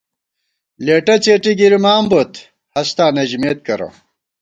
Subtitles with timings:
[0.85, 2.31] لېٹہ څېٹی گِرِمان بوت،
[2.75, 3.87] ہستاں نہ ژِمېت کرہ